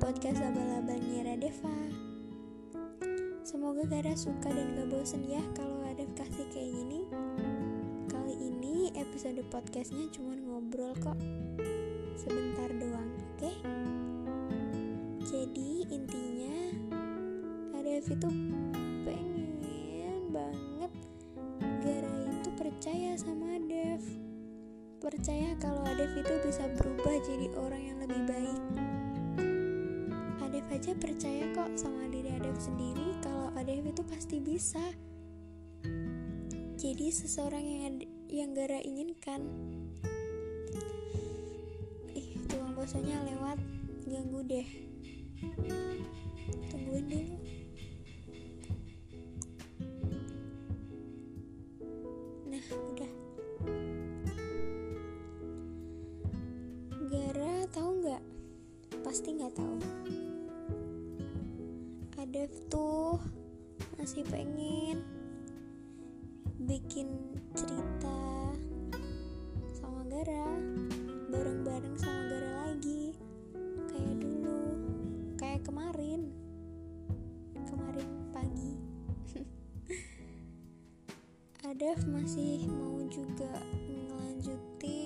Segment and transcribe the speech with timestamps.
[0.00, 1.76] podcast abal-abalnya Radeva
[3.44, 7.04] Semoga Gara suka dan gak bosen ya kalau ada kasih kayak gini
[8.08, 11.20] Kali ini episode podcastnya cuma ngobrol kok
[12.16, 13.44] Sebentar doang, oke?
[13.44, 13.54] Okay?
[15.28, 16.56] Jadi intinya
[17.76, 18.28] Adev itu
[19.04, 19.52] pengen
[20.32, 20.92] banget
[21.84, 24.00] Gara itu percaya sama Adev
[24.96, 28.60] Percaya kalau Adev itu bisa berubah jadi orang yang lebih baik
[30.80, 34.80] aja percaya kok sama diri Adev sendiri kalau Adev itu pasti bisa.
[36.80, 38.00] Jadi seseorang yang
[38.32, 39.44] yang Gara inginkan.
[42.16, 43.60] Ih, tukang bosannya lewat
[44.08, 44.68] ganggu deh.
[46.72, 47.39] Tungguin dulu.
[62.30, 63.18] Dev tuh
[63.98, 65.02] masih pengen
[66.62, 67.10] bikin
[67.58, 68.54] cerita
[69.74, 70.46] sama Gara
[71.26, 73.18] bareng-bareng sama Gara lagi
[73.90, 74.62] kayak dulu
[75.42, 76.30] kayak kemarin
[77.66, 78.78] kemarin pagi.
[81.66, 83.58] Adev masih mau juga
[84.06, 84.99] ngelanjutin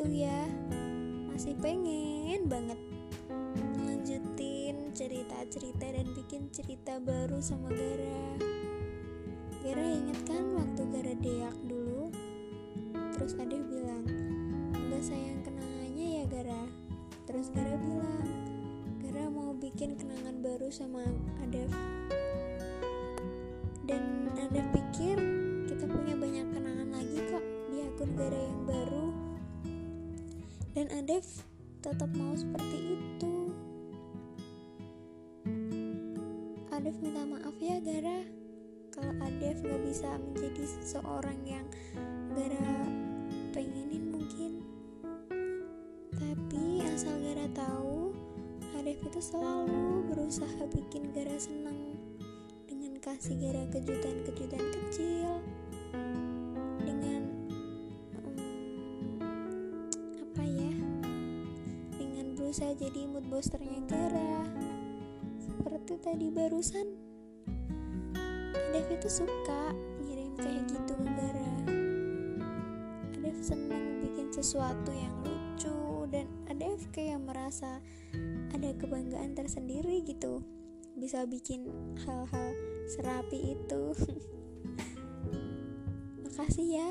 [0.00, 0.48] Tuh ya.
[1.28, 2.80] Masih pengen banget
[3.84, 8.24] lanjutin cerita-cerita dan bikin cerita baru sama Gara.
[9.60, 12.08] Gara inget kan waktu Gara deak dulu?
[13.12, 14.08] Terus Adev bilang
[14.72, 16.64] nggak sayang kenangannya ya Gara.
[17.28, 18.24] Terus Gara bilang
[19.04, 21.04] Gara mau bikin kenangan baru sama
[21.44, 21.68] Adev
[23.84, 25.20] dan Adev pikir
[25.68, 29.19] kita punya banyak kenangan lagi kok di akun Gara yang baru
[30.70, 31.26] dan Adev
[31.82, 33.34] tetap mau seperti itu.
[36.70, 38.22] Adev minta maaf ya Gara.
[38.94, 41.66] Kalau Adev gak bisa menjadi seseorang yang
[42.38, 42.70] Gara
[43.50, 44.62] pengenin mungkin.
[46.14, 48.14] Tapi asal Gara tahu
[48.78, 51.98] Adev itu selalu berusaha bikin Gara senang
[52.70, 55.42] dengan kasih Gara kejutan-kejutan kecil
[62.50, 64.42] berusaha jadi mood boosternya Gara.
[65.38, 66.82] Seperti tadi barusan
[68.50, 69.70] Adev itu suka
[70.02, 71.52] ngirim kayak gitu ke Gara.
[73.14, 77.78] Adev senang bikin sesuatu yang lucu dan Adev kayak merasa
[78.50, 80.42] ada kebanggaan tersendiri gitu.
[80.98, 81.70] Bisa bikin
[82.02, 82.50] hal-hal
[82.90, 83.94] serapi itu.
[86.26, 86.90] Makasih ya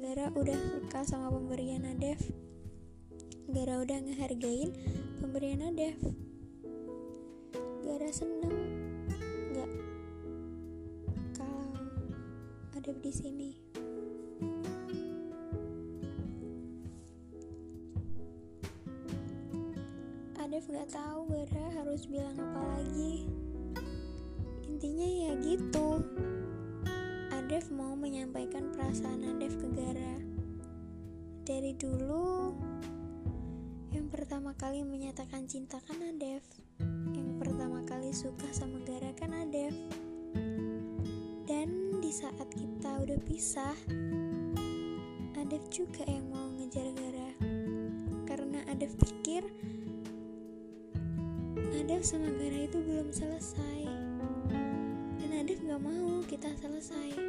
[0.00, 2.24] Gara udah suka sama pemberian Adev
[3.44, 4.72] Gara udah ngehargain
[5.20, 6.00] pemberian Adev
[7.84, 8.56] Gara seneng
[9.52, 9.70] nggak
[11.36, 11.76] kalau
[12.72, 13.50] Adev di sini.
[20.40, 23.28] Adev gak tahu Gara harus bilang apa lagi.
[24.64, 26.00] Intinya ya gitu.
[27.28, 30.16] Adev mau menyampaikan perasaan Adev ke Gara.
[31.44, 32.56] Dari dulu
[34.14, 36.38] pertama kali menyatakan cinta kan Adev?
[37.10, 39.74] Yang pertama kali suka sama Gara kan Adev?
[41.42, 43.74] Dan di saat kita udah pisah
[45.34, 47.30] Adev juga yang mau ngejar Gara.
[48.22, 49.42] Karena Adev pikir
[51.74, 53.82] Adev sama Gara itu belum selesai.
[55.18, 57.23] Dan Adev gak mau kita selesai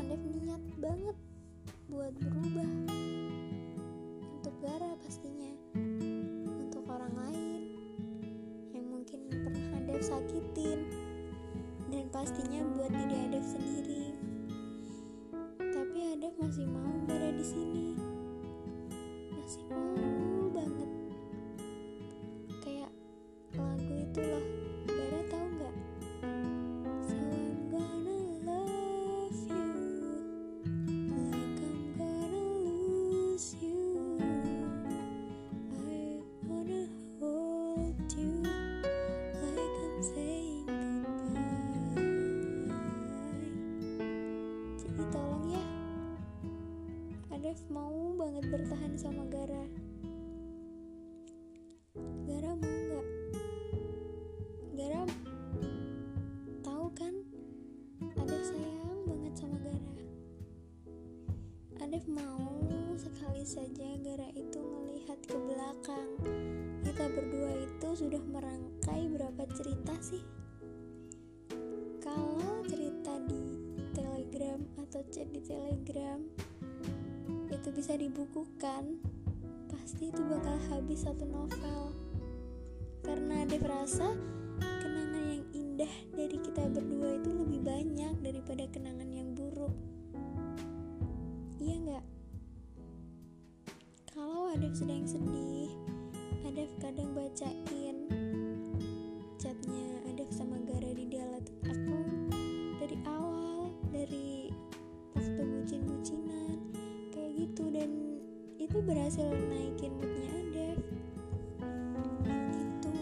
[0.00, 1.16] Handef niat banget
[1.92, 2.72] buat berubah.
[4.32, 5.52] Untuk Gara pastinya.
[6.56, 7.60] Untuk orang lain
[8.72, 10.88] yang mungkin pernah Handef sakitin.
[11.92, 14.16] Dan pastinya buat diri Handef sendiri.
[15.60, 17.92] Tapi Handef masih mau Gara di sini.
[19.36, 19.89] Masih mau
[48.50, 49.66] bertahan sama Gara.
[52.26, 53.08] Gara mau nggak?
[54.78, 55.02] Gara
[56.62, 57.14] tahu kan?
[58.22, 59.92] Adef sayang banget sama Gara.
[61.82, 62.58] Adef mau
[62.94, 66.10] sekali saja Gara itu melihat ke belakang.
[66.86, 70.22] Kita berdua itu sudah merangkai berapa cerita sih?
[71.98, 73.42] Kalau cerita di
[73.90, 76.49] telegram atau chat di telegram
[77.60, 78.96] itu bisa dibukukan
[79.68, 81.92] pasti itu bakal habis satu novel.
[83.04, 84.16] Karena ada rasa
[84.80, 89.76] kenangan yang indah dari kita berdua itu lebih banyak daripada kenangan yang buruk.
[91.60, 92.06] Iya nggak?
[94.08, 95.68] Kalau ada sedang sedih
[96.48, 98.08] ada kadang bacain
[99.36, 99.99] chatnya
[108.80, 110.80] itu berhasil naikin moodnya Adef
[112.48, 112.92] gitu.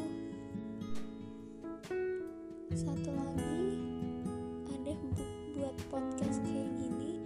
[2.74, 3.78] Satu lagi
[4.74, 7.22] Adef bu- buat podcast kayak gini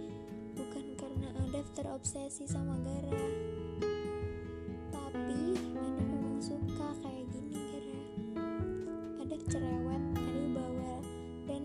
[0.53, 3.25] bukan karena Adef terobsesi sama Gara
[4.93, 7.97] tapi Adef memang suka kayak gini Gara.
[9.17, 11.01] Adef cerewet Adef bawel
[11.49, 11.63] dan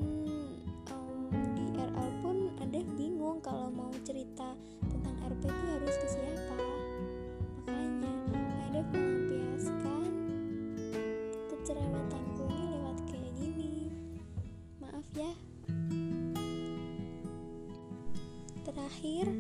[1.53, 4.57] di RL pun Adef bingung kalau mau cerita
[4.89, 6.28] tentang RP itu harus ke siapa
[19.09, 19.38] akhir